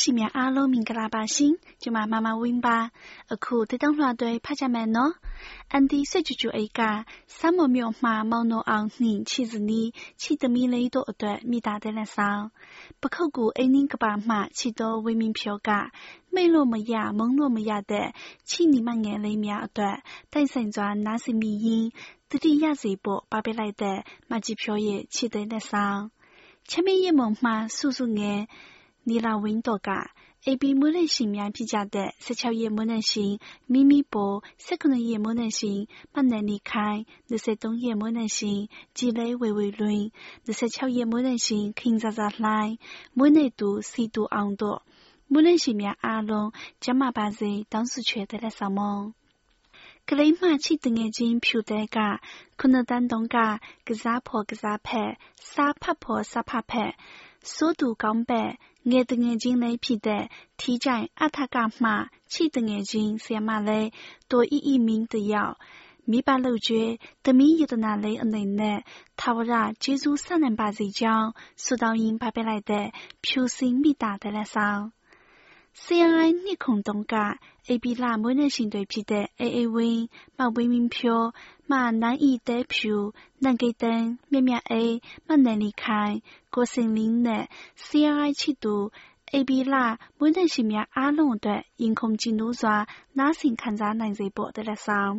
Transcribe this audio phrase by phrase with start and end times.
[0.00, 2.78] သရှိများအားလုံးမင်္ဂလာပါရှင်။ကျွန်မမမဝင်းပါ။
[3.32, 5.12] အခုတတောင်းလွှာတွေဖတ်ကြမယ်နော်။
[5.72, 6.80] အန်တီစစ်ကျူကျူအိတ်က
[7.38, 9.82] စမ်းမမြို့မှာမောင်နိုအောင်နှင့်ချီစနီ
[10.20, 12.42] ချီသမီလေးတို့အတွက်မိသားတဲ့လက်ဆောင်။
[13.00, 15.70] ပခုတ်ကူအိမ်နင်းကပါမှချီတော်ဝင်းမင်းဖြောက
[16.34, 18.08] မိတ်လို့မရမုံလို့မရတဲ့
[18.50, 19.96] ချီနီမငယ်လေးများအတွက်
[20.32, 21.86] တိုက်ဆိုင်စွာနားစီမီရင်
[22.30, 23.98] တတိယစီဖို့ပါပေးလိုက်တဲ့
[24.30, 26.00] မကြီးဖြောရဲ့ချီတဲ့လက်ဆောင်။
[26.70, 28.40] ချမင်းရဲ့မုံမှစုစုငယ်
[29.08, 29.90] နီလာဝင်းတော်က
[30.46, 33.32] AB မွေးနေ့ရှင်များဖြစ်ကြတဲ့16ရက်မွေးနေ့ရှင်
[33.72, 35.80] မိမိပေါ်19ရက်မွေးနေ့ရှင်
[36.14, 38.60] မနန်နီခိုင်23ရက်မွေးနေ့ရှင်
[38.96, 40.02] ကြည်လေးဝေဝေလွင်
[40.46, 42.74] 26ရက်မွေးနေ့ရှင်ခင်ဇာဇာလှိုင်း
[43.16, 44.80] မွေးနေ့သူစီတူအောင်တို့
[45.32, 46.48] မွေးနေ့ရှင်များအားလုံး
[46.84, 48.96] ကျမပါစေတောင်းစုချွေတဲ့လက်ဆောင်မုံ
[50.08, 51.98] ကလေးမချီတငယ်ချင်းဖြူတဲ့က
[52.60, 53.28] ခုနတန်းတုံး
[58.80, 60.24] ကကစားဖို့ကစားဖက်စားဖတ်ဖို့စားဖတ်ဖက်စိုးသူကောင်းပဲငယ်တငယ်ချင်းလေးဖြစ်တဲ့
[60.60, 61.90] ထီးကြိုင်အထကမှ
[62.32, 63.88] ချစ်တငယ်ချင်းဆရာမလေး
[64.30, 65.54] တိုအီအီမင်းတယောက်
[66.10, 66.90] မိဘလှုပ်ကြွေး
[67.24, 68.78] သမီးယတနာလေးအနေနဲ့
[69.20, 71.28] ထာဝရကျေးဇူးဆက်နိုင်ပါစေကြောင်း
[71.64, 72.86] ဆုတောင်းရင်းဖပေးလိုက်တဲ့
[73.24, 74.82] ဖြူစင်မိတာတဲ့လက်ဆောင်
[75.83, 77.15] CNI နှစ်ခုတုံးက
[77.73, 80.03] ဧပြီလမွေးနေ့ရှင်တွေဖြစ်တဲ့အေအေဝင်း
[80.37, 81.27] မဝင်းမင်းဖြိုး
[81.71, 82.95] မ南艺德ဖြူ
[83.43, 84.95] နန်ကိတန်မြမြအေး
[85.27, 86.15] မနန်လီခိုင်
[86.53, 87.43] ကိုစင်လင်းနဲ့
[87.85, 88.75] CNI ချစ်သူ
[89.37, 89.75] ဧပြီလ
[90.17, 92.75] မွေးနေ့ရှင်များအားလုံးအတွက်ရင်ခုန်ကြည်နူးစွာ
[93.17, 95.15] နားဆင်ခံစားနိုင်စေဖို့တဲ့လက်ဆောင်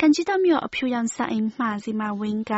[0.00, 2.52] 感激到没有漂洋上恩马西马温嘎，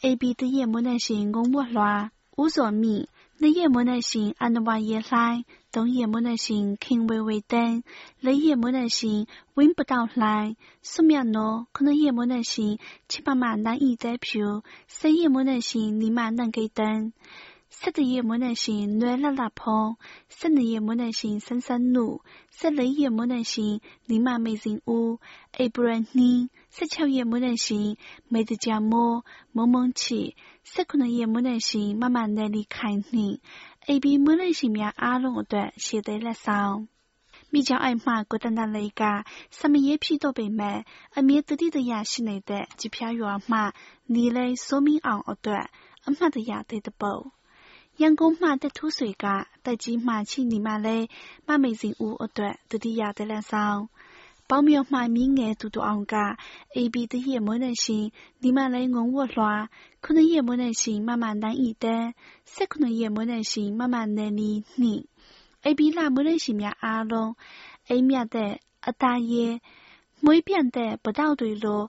[0.00, 3.06] A B 的夜幕那些公我乱无所觅。
[3.38, 7.82] 你夜幕那些安那瓦夜来，东夜幕那些轻微微灯，
[8.20, 12.78] 你夜幕那些闻不到来，苏面喏，可能夜幕那些
[13.08, 17.12] 七八万难以再票，三夜幕那些立马能给灯。
[17.72, 19.96] 色的夜幕那些暖了拉碰，
[20.28, 22.20] 色的夜幕那些深深怒，
[22.50, 25.18] 色的夜幕那些立马没人屋，
[25.52, 27.96] 哎不然你，色巧夜幕那些
[28.28, 30.34] 没得家么，蒙蒙起。
[30.73, 33.37] ၁၇ရက်မွေးနေ့ရှင်မမနယ်လီခိုင်နှင့်
[33.87, 36.75] AB မွေးနေ့ရှင်များအားလုံးအတွက်ရှေ့သေးလက်ဆောင်
[37.51, 39.03] မိကြောင်အိုက်မှကိုတန်တန်လေးက
[39.59, 40.77] စမရေးဖြစ်တော့ပေမဲ့
[41.17, 43.59] အမြဲတတိတရရှိနေတဲ့ကြပြရွာမှ
[44.13, 45.65] နီလေးစိုးမင်းအောင်အတွက်
[46.07, 47.23] အမှတ်တရတဲ့တပုတ်
[48.01, 49.25] ရန်ကုန်မှတထူးဆွေက
[49.65, 50.97] တက်ကြီးမှချိနေမှလဲ
[51.47, 53.79] မမေစင်ဦးအတွက်တတိယတဲ့လက်ဆောင်
[54.48, 56.14] ပေါင်းမြော်မှမင်းငယ်တူတူအောင်က
[56.76, 58.10] AB 的夜幕那些，
[58.42, 59.70] 你们来问我话，
[60.00, 62.14] 可能夜幕那些慢慢难一点，
[62.52, 65.06] 是可能夜幕那些慢慢难理你。
[65.62, 67.36] AB 那幕那些面阿龙，
[67.86, 69.60] A 面的阿大爷，
[70.20, 71.88] 每边的不到对路，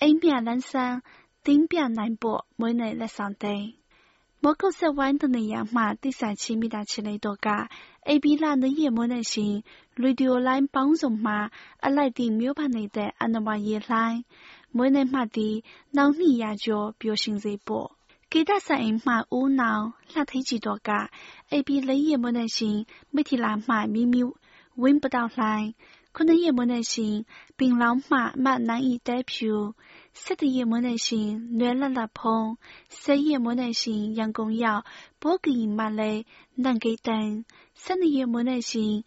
[0.00, 1.02] A 面南山，
[1.44, 3.76] 顶边南坡，每内来上地。
[4.42, 7.68] 莫口色玩的那样嘛，第三期米大起来多噶。
[8.04, 9.62] A B 栏的夜幕那些，
[9.96, 11.50] radio line 帮助嘛，
[11.80, 14.24] 阿来的没有把你的安那话也来，
[14.72, 17.96] 每年嘛的，脑里呀就表现这波。
[18.30, 21.10] 给他三嘛无脑，那太几多噶。
[21.48, 24.22] A B 类夜幕那些，每天来嘛咪咪，
[24.76, 25.74] 闻不到来。
[26.12, 27.24] 可能夜幕那些，
[27.56, 29.74] 槟榔嘛嘛难以代表。
[30.12, 31.16] 色的夜幕那些，
[31.50, 32.56] 暖了了碰，
[32.88, 34.84] 色夜幕那些，阳光耀，
[35.18, 37.44] 波个银嘛嘞，能给灯。
[37.74, 39.04] 色的夜幕那些，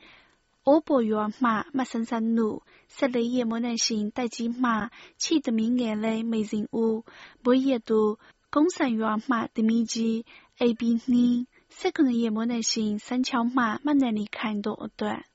[0.64, 7.04] 我不约嘛嘛深深怒，色的夜幕那些，带鸡嘛，气得明眼嘞没人屋，
[7.42, 10.26] 不夜都，公山约嘛的米鸡，
[10.58, 15.26] A B 你，色可能夜幕那些，三桥嘛嘛那里看到段。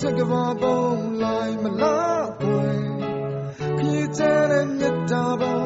[0.00, 2.80] ချက်ကဘာပုံလိုက်မလားကွယ်
[3.78, 5.60] ခရီးချတဲ့မြတ်တာပုံ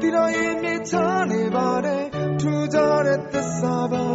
[0.00, 0.94] တီတော်ရင်မြေချ
[1.30, 2.04] နေပါတယ်
[2.40, 4.12] ထူကြတဲ့သစ္စာပုံ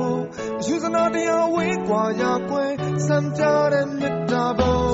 [0.66, 2.74] ယူစနာတရားဝေးကွာရကွယ်
[3.08, 4.85] စံကြတဲ့မြတ်တာပုံ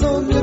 [0.00, 0.37] So.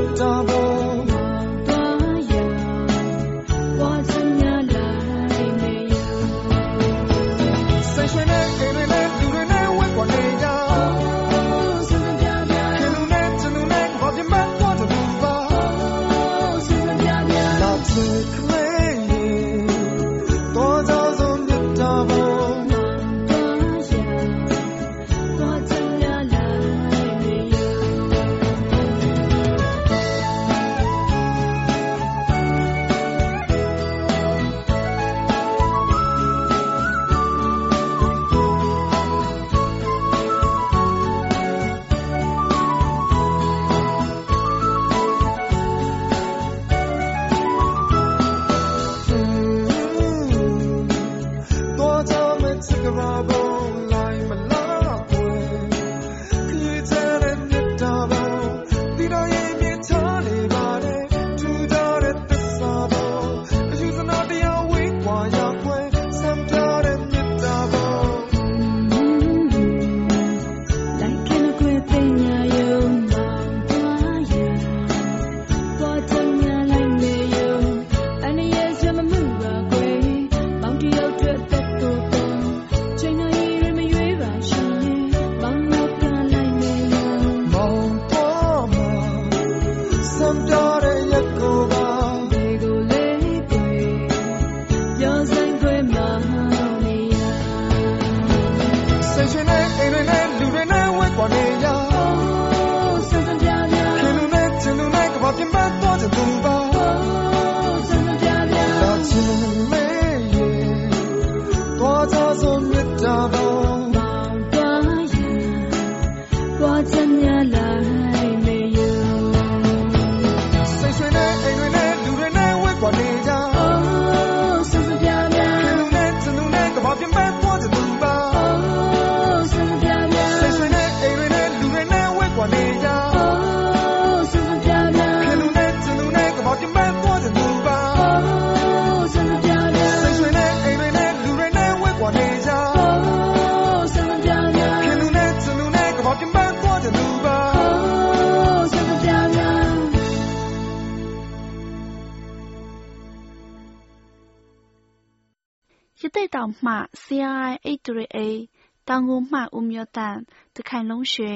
[156.36, 160.16] 道马 CRI 838တောင်ကိုမှဦးမျိုးတန်
[160.56, 161.32] တခိုင်လုံးရွှေ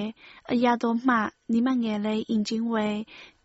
[0.51, 1.17] အရာတော်မှ
[1.53, 2.89] နိမငယ်လေးအင်ဂျင်ဝဲ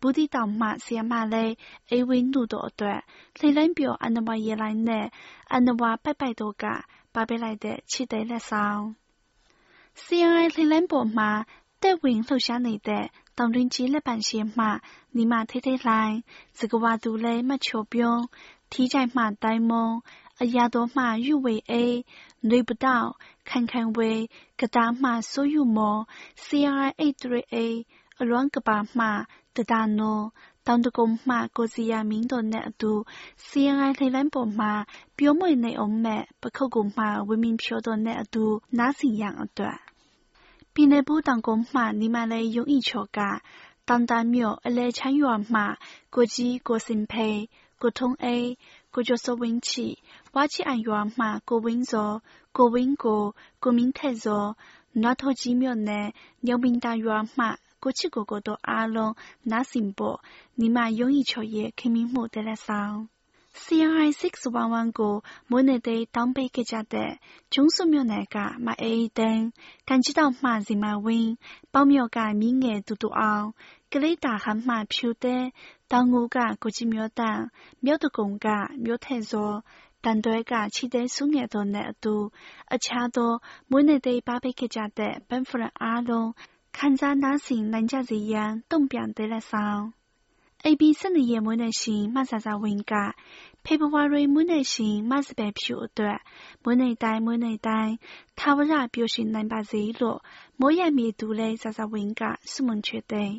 [0.00, 1.52] ဘူးတီတောင်မှဆီယမလေး
[1.90, 3.00] အေဝင်းတို့တို့အတွက်
[3.38, 5.06] လှိလိုင်းပြောအနဝရေလိုင်းနဲ့
[5.54, 6.64] အနဝပိုက်ပိုက်တို့က
[7.14, 8.82] ပါပေးလိုက်တဲ့ချစ်တဲ့လက်ဆောင်
[10.02, 11.30] CRI လှိလိုင်းပေါ်မှာ
[11.82, 13.04] တက်ဝင်လှုပ်ရှားနေတဲ့
[13.38, 14.66] တောင်တွင်းကြီးလက်ပံရှင်းမှ
[15.16, 16.16] နီမထိထိလှိုင်း
[16.58, 18.22] စကဝါသူလဲမချိုပြုံး
[18.72, 19.88] ထီးကြိုက်မှတိုင်းမုံ
[20.41, 21.73] အရာတော်မှ玉尾 A
[22.49, 22.87] 累不到
[23.47, 26.07] 看看为个大马所有么
[26.43, 27.55] CR 83A
[28.19, 29.05] အလွမ်းကပါမှ
[29.55, 30.19] တဒါနို
[30.67, 32.91] တောင်တကုံမှကိုစီယာမင်းတို့နဲ့အတူ
[33.47, 34.71] CNI လှိလန်းပေါ်မှာ
[35.17, 38.45] ပြောမွေနေအောင်မဲ့ပခုတ်ကုံမှဝင်းမင်းဖြိုးတို့နဲ့အတူ
[38.77, 39.77] နားစီရန်အတွက်
[40.73, 43.19] ပြည်နယ်ဘူးတောင်ကုံမှနီမလေးယုံဤချော်က
[43.87, 45.61] တောင်တမြို့အလဲချမ်းရွာမှ
[46.15, 47.39] ကိုကြီးကိုစင်ဖေး
[47.81, 48.49] ကိုထုံးအေး
[48.93, 49.87] ကိုကျော်စောဝင်းချီ
[50.38, 52.12] ဝါချီအန်ရွာမှကိုဝင်းစော
[52.56, 53.22] ကိုဝင်းကို
[53.62, 54.44] ကိုမင်းထက်စော
[55.00, 56.06] နွားထောကြီးမြို့နယ်
[56.46, 57.46] ညောင်ပင်တာရွာမှ
[57.82, 59.14] ကိုချစ်ကိုကိုတို့အားလုံး
[59.50, 60.18] နားစင်ဖို့
[60.58, 62.96] ညီမယုံကြည်ချော်ရဲ့ခင်မင်းမှုတဲလက်ဆောင်
[63.62, 65.14] CRI 611ကို
[65.50, 67.10] မွေးနေ့တေးတောင်းပေးခဲ့ကြတဲ့
[67.52, 69.44] ကျုံးစုမြို့နယ်ကမအေးတန်း
[69.88, 71.32] ကန်ကြီးတောင်မှစီမဝင်း
[71.72, 73.46] ပေါမြို့ကမြင်းငယ်တူတူအောင်
[73.92, 75.44] ကလေးတာဟမ်းမှဖြူတဲ့
[75.90, 77.38] တောင်ငူကကိုကြီးမျိုးတန်
[77.84, 78.46] မြို့တကုံက
[78.84, 79.52] မြို့ထဲစော
[80.06, 82.14] တန်တွဲကချီတဲ့ဆုငယ်တို့နဲ့အတူ
[82.74, 83.32] အခြားသော
[83.70, 86.30] မွေးနေ့တေးပါပေးခဲ့ကြတဲ့ပန်ဖရန်အားလုံး
[86.76, 89.82] ခံစားနားဆင်နိုင်ကြစေရန်တုံ့ပြန်တဲ့လက်ဆောင်
[90.64, 92.94] AB 12ရက်မွေးနေ့ရှင်မဆာဆာဝင်က
[93.64, 96.18] ဖေဖော်ဝါရီမွေးနေ့ရှင်မစပယ်ဖြူအတွက်
[96.62, 97.94] မွေးနေ့တိုင်းမွေးနေ့တိုင်း
[98.38, 100.18] ထာဝရပျော်ရွှင်နိုင်ပါစေလို့
[100.60, 103.30] မိုးရမြေသူလဲဆာဆာဝင်ကဆုမွန်ချွေတဲ့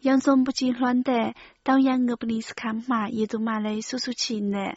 [0.00, 4.74] 杨总不及乱的，当然我不尼斯看嘛，也都买来叔叔去呢。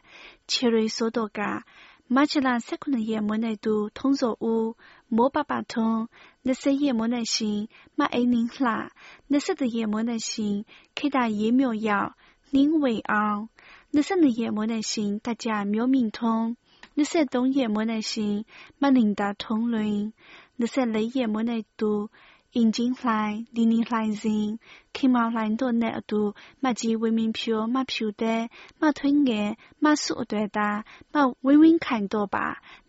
[0.48, 1.64] 切瑞说多噶，
[2.08, 4.76] 买起来三可能也没来都通着屋，
[5.08, 6.10] 莫爸爸通，
[6.42, 8.92] 那些也没来行，买爱宁啦，
[9.28, 12.16] 那些的也没来行，开打疫苗药，
[12.50, 13.48] 宁为昂，
[13.92, 16.58] 那些的也没来行，大家苗明通。
[16.94, 18.44] 那些东也没来行，
[18.80, 20.12] 马领导通论，
[20.58, 22.10] 那些雷也没来读。
[22.56, 24.46] အင်ဂျင်လှိုင်ဒီနီလှိုင်စဉ်
[24.96, 26.22] ခင်မောင်လှိုင်တို့နဲ့အတူ
[26.64, 28.42] မကြီးဝင်းမင်းဖြိုမဖြူတဲ့
[28.82, 29.50] မထွင်းငယ်
[29.84, 30.70] မဆုအတွေ့တာ
[31.14, 31.16] မ
[31.46, 32.46] ဝင်းဝင်းခိုင်တို့ပါ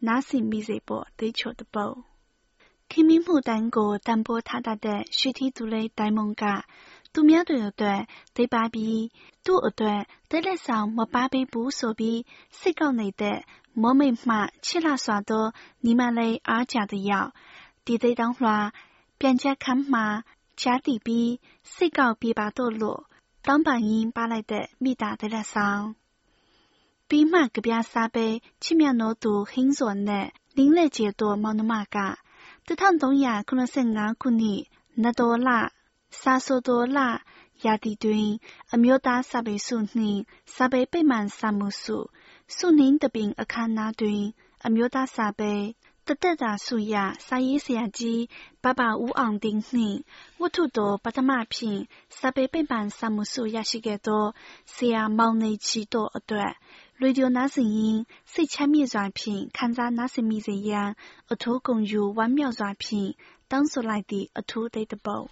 [0.07, 1.97] နားစင်မိစေပေါ်တေးချိုတပုတ်
[2.91, 6.45] ခင်မင်းမှုတန်းကိုတန်ဖိုးထားတတ်တဲ့ရွှေထီးသူလေးတိုင်မုံက
[7.13, 8.01] သူများတွေအတွက်
[8.37, 9.03] သိပါပြီး
[9.45, 10.01] သူ့အတွက်
[10.31, 12.21] တက်လက်ဆောင်မပါပေးဘူးဆိုပြီး
[12.59, 13.39] စိတ်ကောက်နေတဲ့
[13.83, 15.47] မောမိတ်မှချစ်လာစွာသော
[15.85, 17.31] နီမလေးအားကြတဲ့ရောက်
[17.87, 18.59] ဒီသိတောင်းလွှာ
[19.25, 20.07] ပြန်ချက်ခမ်းမှာ
[20.61, 21.31] ကြားတည်ပြီး
[21.75, 23.01] စိတ်ကောက်ပြပါတော့လို့
[23.47, 25.85] တောင်းပန်ရင်းပါလိုက်တဲ့မိသားတဲ့လက်ဆောင်
[27.09, 28.27] ပြီးမှကြပြစားပဲ
[28.63, 30.27] ချစ်မြတ်တော်သူဟင်းစော်နဲ့
[30.57, 31.99] လင်းလက်ကျေတော်မောင်နှမက
[32.67, 34.61] 1385ခုနှစ်
[35.03, 35.49] နတော်လ
[36.21, 36.99] စာဆိုတော်လ
[37.65, 38.29] ရာသီတွင်
[38.73, 40.21] အမျိုးသားစာပေစုနှင့်
[40.55, 41.97] စာပေပိမှန်စာမှုစု
[42.57, 44.23] စုနှင်းတပင်အခမ်းအနားတွင်
[44.67, 45.53] အမျိုးသားစာပေ
[46.09, 46.95] တသက်တာစုရ
[47.27, 48.23] စာရေးဆရာကြီး
[48.63, 49.99] ဘဘဦးအောင်丁နှင့်
[50.41, 51.81] ဝတ္ထုတော်ပထမဖြင့်
[52.19, 54.25] စာပေပိမှန်စာမှုစုရရှိခဲ့သော
[54.75, 56.53] ဆရာမောင်နေချီတို့အတွက်
[57.01, 57.99] ရေဒီယိုနားဆင်ရင်
[58.33, 60.89] စိတ်ချမ်းမြေ့စွာဖြင့်ခံစားနားဆင်မိစေရန်
[61.33, 63.11] အထူးဂုဏ်ယူဝမ်းမြောက်စွာဖြင့်
[63.51, 65.27] တောင်းဆိုလိုက်သည့်အထူးတိတ်တပုတ်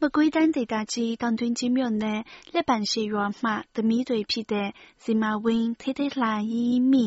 [0.00, 2.20] မကွေးတိုင်းဒေသကြီးတောင်တွင်းကြီးမြို့နယ်
[2.54, 4.68] လက်ပံရှိရွာမှသမီးတွေဖြစ်တဲ့
[5.02, 7.06] ဇီမာဝင်းထေးထေးလှရီးမိ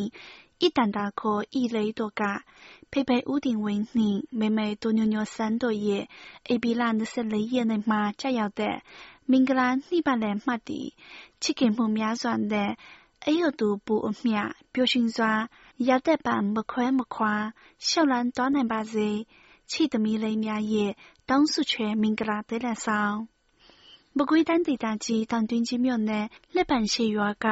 [0.58, 2.44] 一胆大可一雷多嘎，
[2.90, 6.08] 佩佩屋顶为你，妹妹多妞妞三多夜，
[6.44, 8.82] A B 兰的是雷夜的嘛，加要的，
[9.24, 10.94] 明个兰你把来嘛的，
[11.40, 12.76] 七根木苗转的。
[13.20, 18.98] 哎呦，都不命，表现说要得办没快没快，小兰当然把子，
[19.66, 20.96] 气得米雷苗也，
[21.26, 23.28] 当时却明个啦得了上。
[24.17, 27.45] မကွေးတိုင်းဒေသကြီးတောင်တွင်းကြီးမြို့နယ်လက်ပံရှိရွာက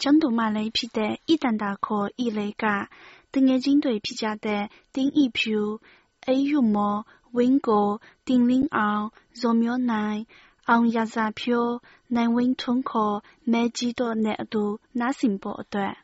[0.00, 2.64] ကျောင်းသူမလေးဖြစ်တဲ့ဤတန်တာခေါ်ဤလေးက
[3.32, 4.62] တငယ်ချင်းတွေဖြစ်ကြတဲ့
[4.94, 5.60] တင်းဤဖြူ
[6.26, 6.96] အေးယူမော
[7.36, 7.88] ဝင်းကို
[8.26, 9.04] တင်လင်းအောင်
[9.40, 10.20] ဇော်မျိုးနိုင်
[10.68, 11.74] အောင်ရစာဖြိုး
[12.14, 13.16] နိုင်ဝင်းထွန်းခေါ်
[13.52, 14.64] မဲကြီးတို့နဲ့အတူ
[14.98, 15.94] နားဆင်ဖို့အတွက်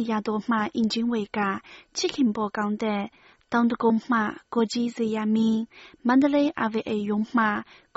[0.09, 1.38] ကိုင်းတိုင်းအရာတော်မှအင်ဂျင်ဝေက
[1.97, 3.03] ချစ်ခင်ပေါ်ကောင်းတဲ့
[3.53, 4.18] တောင်တကုန်းမှ
[4.55, 5.61] ကိုကြီးစေရမင်း
[6.07, 7.44] မန္တလေး RVA ရုံးမှ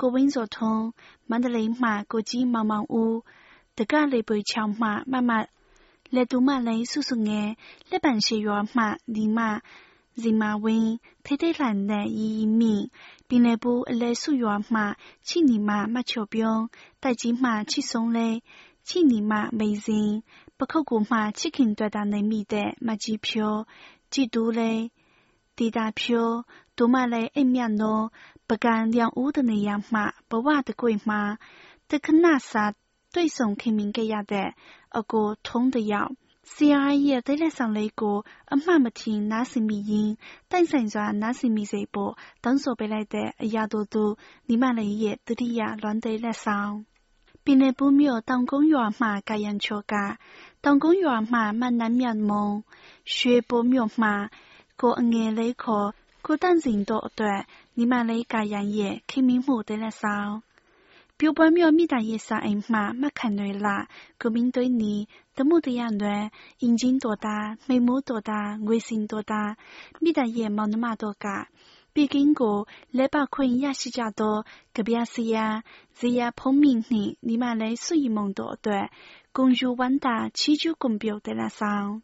[0.00, 0.84] ကိုဝင်းစောထွန်း
[1.30, 3.16] မန္တလေးမှကိုကြီးမောင်မောင်ဦး
[3.78, 5.30] တကလေပွေချောင်းမှမမ
[6.14, 7.48] လက်တူမလေးစုစုငယ်
[7.90, 9.38] လက်ပံရှိရွာမှဒီမ
[10.20, 10.92] ဇီမာဝင်း
[11.24, 12.84] ထိထိလှန်တဲ့ရီရီမြင့်
[13.28, 14.80] ပင်လယ်ဘူးအလဲစုရွာမှ
[15.28, 16.62] ချိနီမမတ်ချော်ပြုံး
[17.02, 18.28] တိုက်ကြီးမှချိဆုံးလဲ
[18.88, 20.10] ချိနီမမိစင်
[20.62, 23.66] 不可古嘛，七斤多大内米的马机票，
[24.10, 24.92] 几多嘞？
[25.56, 26.44] 地大票，
[26.76, 27.32] 多嘛嘞？
[27.34, 28.12] 一面咯，
[28.46, 31.38] 不干两屋的那样嘛，不挖的贵嘛，
[31.88, 32.74] 得看那啥
[33.12, 34.54] 对送开明个样的，
[34.88, 36.12] 二个通的要。
[36.44, 46.86] CIA 对来上来过，阿妈没听那是迷音，但现在那是迷直播，等说回来的一呀多多，你妈来也对的呀乱对来上。
[47.44, 50.20] 并来不妙当公园嘛，该人求家，
[50.61, 52.47] က်ဆောင်ပင်လယ်ဘူးမြို့တောင်ကုန်းရွာမှကာယံချိုကတောင်ကုန်းရွာမှမနမ်းမြတ်မုံ
[53.13, 54.09] ရွှေဘိုးမြို့မှ
[54.81, 55.89] ကိုအငယ်လေးခေါ်
[56.25, 57.39] ကိုတန့်စင်တို့အတွက်
[57.77, 60.31] ညီမလေးကာယံရဲ့ခင်မင်းမှုတဲ့လက်ဆောင်
[61.17, 63.77] ပြိုပွဲမြို့မိသားရေးစာအိမ်မှမှတ်ခံတွေလာ
[64.21, 64.95] ကိုမင်းတွေနီ
[65.37, 66.17] တမှုတရားတွေ
[66.61, 69.41] အင်ဂျင်တော်တာမိမိုးတော်တာငွေစင်တော်တာ
[70.03, 71.27] မိသားရေးမောင်နှမတို့က
[71.97, 75.63] 毕竟过来把困也是家多，隔壁是呀，
[75.99, 78.87] 是呀碰面呢，你们来睡梦多对，
[79.31, 82.01] 公主万达祈求公表的那上。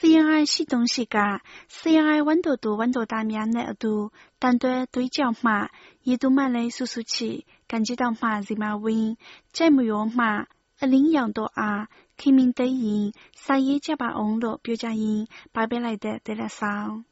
[0.00, 5.70] CNI 系统是个 CNI 温度度温度大面的度，但对对焦嘛，
[6.02, 9.16] 一度买来数数起，感觉到嘛是嘛 win，
[9.50, 10.46] 再没有嘛，
[10.80, 17.02] 一领养多啊，开明对应，三叶加把网络表价因，八百来的得了少。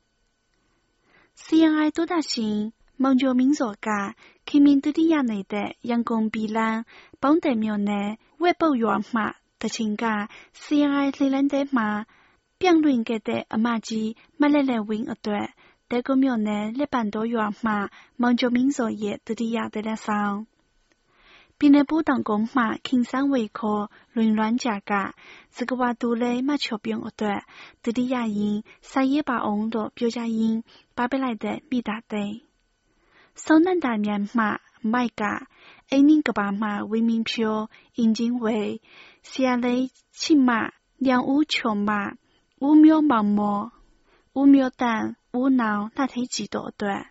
[1.37, 2.73] CNI 多大型？
[3.02, 4.14] 먼저 민소가
[4.46, 6.86] 김민들이야 내대 양공 비란
[7.18, 8.86] 본대면에 외부유
[9.16, 12.06] 마 대칭가 CI 세란데마
[12.60, 14.10] ပြန်လွင်ခဲ့တဲ့အမကြီး
[14.40, 15.48] မလက်လက်ဝင်းအတွက်
[15.90, 17.72] တဲကုမြို့နယ်လက်ပံတော်ရွာမှ
[18.22, 20.36] မောင်ကျမင်းစော်ရဲ့တတိယတဲ့လက်ဆောင်
[21.58, 23.84] ပြည်နယ်ပူးတောင်ကုန်းမှခင်ဆန်းဝေခေါ်
[24.16, 24.92] လွင်လွမ်းကြက
[25.58, 27.40] စကဝါတူလဲမချော်ပြုံအတွက်
[27.84, 28.58] တတိယရင်
[28.90, 30.56] ဆိုင်ရပါအောင်တို့ပြောကြရင်
[30.98, 32.51] ပါပလိုက်တဲ့မိသားတဲ့
[33.36, 35.48] 松南大面马麦嘎，
[35.90, 38.82] 爱宁个爸妈为民票，引进为
[39.24, 42.18] 下来骑马，两乌球马，
[42.60, 43.72] 五秒毛毛，
[44.34, 47.08] 五秒蛋，五脑那才几多段。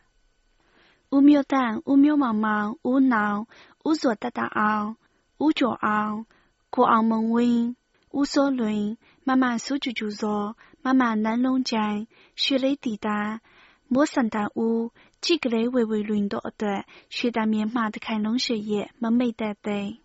[1.10, 3.46] 五秒蛋，五秒毛毛，五脑，
[3.82, 4.96] 五所大大昂，
[5.38, 6.26] 五脚昂，
[6.68, 7.74] 过昂蒙温，
[8.10, 12.06] 五所轮，妈妈手就就说，妈妈南龙江，
[12.36, 13.40] 雪雷抵达，
[13.88, 14.92] 莫三达乌。
[15.21, 19.99] 几个雷微微轮到对，雪大面马的开龙雪夜，门没得对。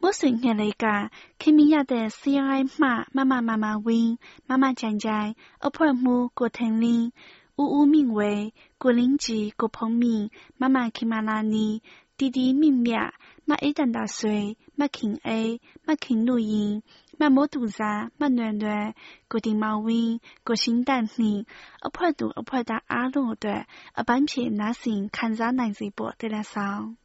[0.00, 7.10] 我随年嚟噶，佢明日的 CI 嘛，妈妈妈妈 win，妈妈讲讲，阿婆母过藤林，
[7.56, 11.82] 呜呜名为过林吉过碰面，妈妈去马拉尼，
[12.16, 13.12] 弟弟明面，
[13.44, 16.84] 妈一等大岁，妈听 A，妈听录音，
[17.18, 17.82] 妈冇肚子，
[18.18, 18.94] 妈暖暖，
[19.28, 21.46] 过定毛 win，过新蛋呢，
[21.80, 26.96] 阿婆度阿婆打阿路的，阿半片那先看着难直播的来上。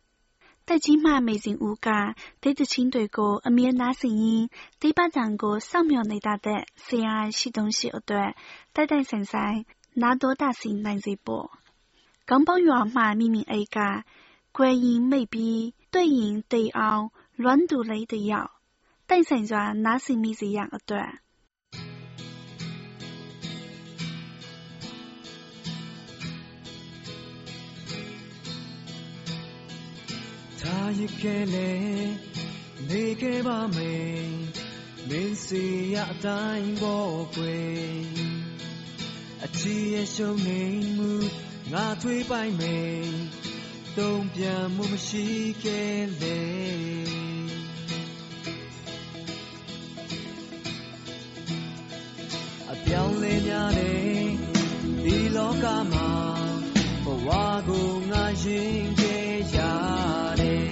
[0.66, 1.90] တက်ကြီးမှမေစဉ်ဦးက
[2.42, 4.46] ဒေသချင်းတွေကိုအမြဲနားဆင်ရင်း
[4.82, 8.32] ဒီပကြံကိုစောင့်မျှော်နေတတ်တဲ့ဆရာရှိတုံးရှိအတွက်
[8.74, 9.58] တိုက်တိုက်ဆိုင်ဆိုင်
[10.02, 11.48] နာတော်တာစီနိုင်စေဖို့
[12.30, 13.78] ကောင်းပေါရွာမှမိမိအိတ်က
[14.58, 17.04] ကွယ်ရင်မိတ်ပြီးတွေ့ရင်တိတ်အောင်
[17.42, 17.64] လွမ်း
[19.09, 21.11] တူလေးတယောက်တိုက်ဆိုင်စွာနားဆင်မိစေရန်အတွက်
[30.61, 31.73] ထားရခဲ့လေ
[32.89, 34.29] နေခဲ့ပါမယ်
[35.09, 37.99] မင်းစီရအတိုင်းပေါ်ကွယ်
[39.45, 40.63] အချီရဲ့ရှုံနေ
[40.97, 41.13] မှု
[41.73, 43.09] ငါထွေးပိုင်မယ်
[43.97, 45.27] တုံးပြန်မှုမရှိ
[45.65, 46.39] ခဲ့လေ
[52.89, 54.27] ပြောင်းလဲများတဲ့
[55.05, 56.11] ဒီလောကမှာ
[57.05, 57.29] ဘဝ
[57.69, 59.57] ကိုငါရင်ခဲ့ရ
[60.41, 60.71] တယ်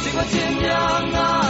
[0.03, 0.71] 时光真凉
[1.13, 1.44] 啊。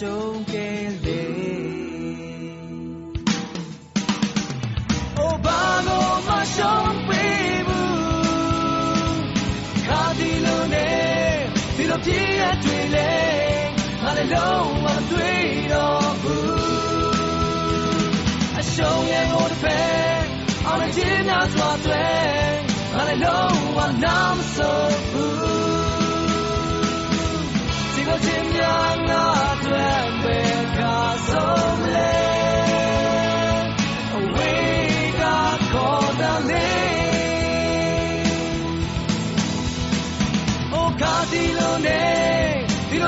[0.00, 0.06] ချ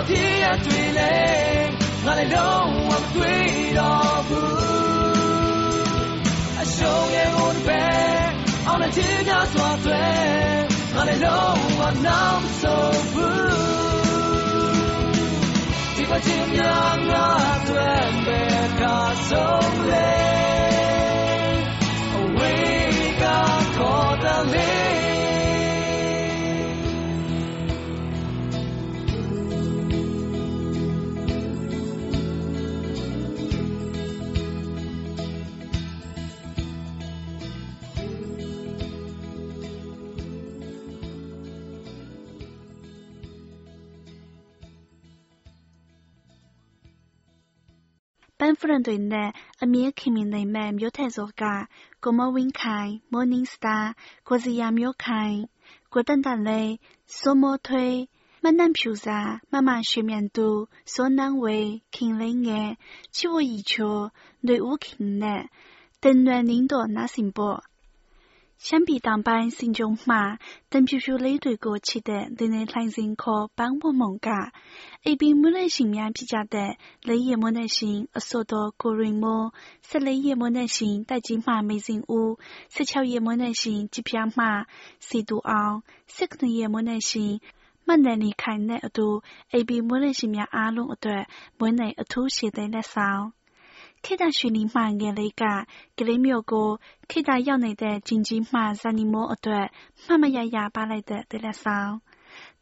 [0.08, 1.14] ဒီလိုပြည့်ရတွေ့လေ
[2.04, 3.46] ငါလည်းလုံးဝမတွေ့
[3.78, 4.52] တော့ဘူး
[6.60, 7.82] အရှုံးရဲ့ဟိုတစ်ပဲ
[8.66, 10.04] အောင်တဲ့ချီးများစွာတွေ
[10.94, 13.42] ငါလည်းလုံးဝနာမဆိုးဘူး
[15.96, 18.40] ဒီပချင်းများငါအတွက်ပဲ
[18.80, 20.10] ကားဆုံးလေ
[22.14, 22.90] Away
[23.22, 23.24] က
[23.76, 25.11] ခေါ်တယ်
[48.52, 49.30] လေပန်းဖရန်တွေနဲ့
[49.62, 51.42] အမြဲခင်မင်နိုင်မဲ့မျိုးထက်စောက
[52.02, 53.84] ကိုမဝင်းခိုင် Morning Star
[54.28, 55.36] ကိုစီယာမျိုးခိုင်
[55.92, 56.72] ကိုတန်တန်လေး
[57.18, 57.96] စိုးမိုးထွေး
[58.42, 59.18] မနန့်ဖြူစာ
[59.52, 60.48] မမရွှေမြန်သူ
[60.92, 61.58] စိုးနန်းဝေ
[61.94, 62.70] ခင်လေးငယ်
[63.16, 63.96] ချစ်ဝရီချို
[64.44, 64.56] ຫນွေ
[68.61, 74.51] 相比当班心中话，邓皮皮雷对过去的对内来人可帮我猛嘎，
[75.03, 79.53] 一边没耐心面比较的，雷也没耐心，而说到个人么，
[79.83, 84.65] 是雷也没耐心，带进马没人物，是巧也没耐心，几片马，
[84.99, 87.41] 是独昂，是可能也没耐心。
[87.89, 89.07] မနနီခိုင်တဲ့အတူ
[89.53, 91.23] အေဘီမွေးနေ့ရှင်များအားလုံးအတွက်
[91.59, 93.23] မွေးနေ့အထူးရှိတဲ့လက်ဆောင်
[94.04, 95.42] ခေတ္တရွှေလီမှငယ်လေးက
[95.98, 96.68] ကလေးမျိုးကို
[97.10, 99.66] ခေတ္တရောက်နေတဲ့ဂျင်ကြီးမှဇာနီမိုးအတွက်
[100.04, 101.92] မှတ်မရရပါလိုက်တဲ့တလက်ဆောင်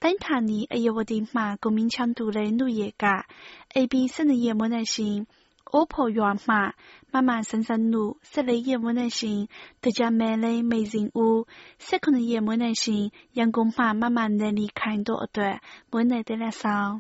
[0.03, 3.05] တိုင်းဌာနီအယဝတီမှကိုမင်းချမ်းသူလေးနှုတ်ရက
[3.75, 5.17] အေဘီစနေရမွေးနေ့ရှင်
[5.73, 6.55] အိုးဖို့ရွာမှ
[7.13, 9.41] မမဆန်းဆန်းနုဆက်လေးရမွေးနေ့ရှင်
[9.83, 11.41] တကြမဲလေးမေစင်ဦး
[11.87, 13.05] ဆက်ခုနှစ်ရမွေးနေ့ရှင်
[13.39, 15.57] ရန်ကုန်မှမမနယ်လီခိုင်တို့အတွက်
[15.91, 16.93] မွေးနေ့တလက်ဆောင်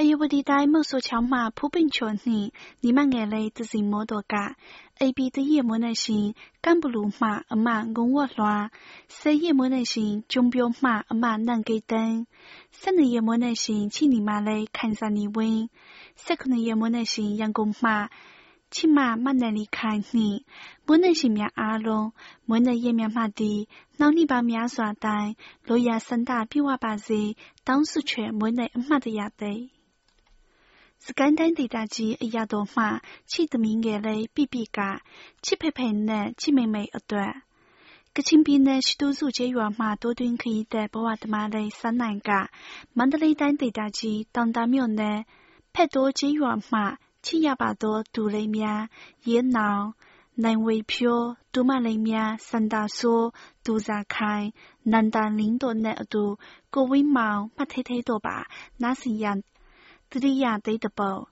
[0.00, 2.48] အယဝတီတိုင်းမုတ်ဆိုချောင်းမှဖူးပင်ချော်နှင့်
[2.82, 4.34] ညီမငယ်လေးတစီမိုးတော်က
[5.00, 6.26] အေပီတရမွေးနေ့ရှင်
[6.64, 8.56] ကမ်ဘလူမှအမငုံဝတ်လွှာ
[9.18, 12.16] ဆေးရမွေးနေ့ရှင်ကျုံပြောမှအမနန့်ကိတန်း
[12.80, 15.64] ဆက်နေရမွေးနေ့ရှင်ချိနီမလေးခိုင်စာနီဝင်း
[16.24, 17.90] ဆက်ခုနှစ်ရမွေးနေ့ရှင်ရန်ကုန်မှ
[18.74, 20.38] ချစ်မမနယ်လီခိုင်နှင့်
[20.86, 22.08] မွေးနေ့ရှင်များအားလုံး
[22.48, 22.86] မွေးနေ့ရ
[31.08, 32.84] က်များမှသည်နောက်နှစ်ပေါင်းများစွာတိုင်လိုရာစန္ဒပြည့်ဝပါစေတောင်းဆုချွေမွေးနေ့အမှတ်တရသည်စကိုင်းတိုင်းဒေသကြီးအရာတော်မှ
[33.30, 34.80] ချစ်သမီးငယ်လေးပြပြက
[35.44, 37.32] ချစ်ဖေဖေနဲ့ချစ်မေမေအတွက်
[38.14, 42.30] ကချင်ပြည်နယ်ရှိတိုးစုကျေးရွာမှတိုးတွင်းခရီးတဲ့ဘဝသမားလေးစန်းနိုင်က
[42.96, 45.18] မန္တလေးတိုင်းဒေသကြီးတောင်တာမြို့နယ်
[45.74, 46.78] ဖက်တိုးကျေးရွာမှ
[47.24, 48.82] ချစ်ရပါသောဒူလေးများ
[49.28, 49.84] ရဲနောင်
[50.44, 53.28] နိုင်ဝေဖြိုးဒူမလေးများစန္ဒာဆိုး
[53.64, 54.46] ဒူစာခိုင်
[54.92, 56.24] နန္ဒာလင်းတို့နဲ့အတူ
[56.74, 58.36] ကိုဝင်းမောင်မှတ်ထိတ်ထိတ်တို့ပါ
[58.82, 59.24] နားစီရ
[60.06, 61.22] န်တတိယသိတပုတ်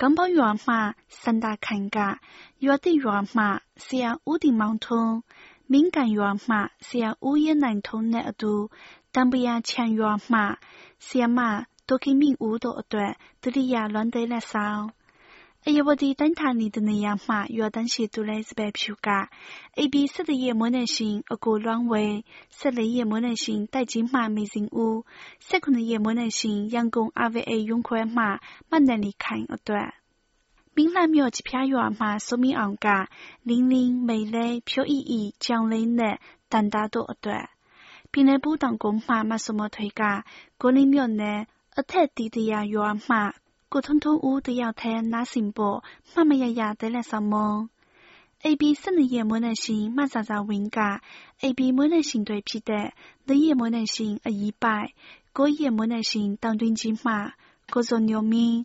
[0.00, 0.74] ကမ်ဘောရွာမှ
[1.22, 1.98] စန္ဒာခိုင်က
[2.64, 3.44] ရွာတိရွာမှ
[3.84, 5.16] ဆရာဦးဒီမောင်ထွန်း
[5.70, 8.52] မင်းကန်ရွာမှဆရာဦးရဲနိုင်ထုံးနဲ့အတူ
[9.14, 10.40] တံပရာချန်ရွာမှ
[11.06, 11.40] ဆရာမ
[11.88, 13.12] ဒေါခင်မင်းဦးတို့အတွက်
[13.42, 14.82] တတိယလွန်သေးလက်ဆောင်
[15.62, 19.28] 哎呀，我的灯塔里的那样嘛，要当时都来是白皮噶。
[19.74, 25.04] A B 色的也没耐心，而过乱为；色的也没耐心，带进嘛没人物；
[25.38, 29.92] 色可能也没耐心，阳光阿维 A 用块嘛，慢点离开一段。
[30.72, 33.10] 明兰庙一片园嘛，说明昂噶，
[33.42, 36.16] 零零美丽飘逸逸，将来呢，
[36.48, 37.50] 单打多一段。
[38.10, 40.24] 平来不当公嘛，嘛什么推噶，
[40.56, 41.44] 国林庙呢，
[41.74, 43.34] 阿泰地的呀园嘛。
[43.76, 45.78] ယ်အထက်တီတရာရွာမှကိုထွန်းထွန်းဦးတယောက်ထဲနားဆင်ဖို့
[46.12, 47.52] မှတ်မရရတဲ့လက်ဆောင်မုံ
[48.44, 50.78] AB 12ရက်မွေးနေ့ရှင်မှစာစာဝင်းက
[51.42, 52.86] AB မွေးနေ့ရှင်တွေဖြစ်တဲ့
[53.28, 54.88] ၄ရက်မွေးနေ့ရှင်အကြီးပိုက်
[55.36, 57.14] 9ရက်မွေးနေ့ရှင်တောင်တွင်းကြီးမှ
[57.72, 58.58] ကိုဇော်ညိုမင်း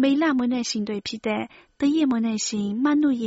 [0.00, 1.42] မေလမွေးနေ့ရှင်တွေဖြစ်တဲ့
[1.80, 3.24] တရက်မွေးနေ့ရှင်မနုရ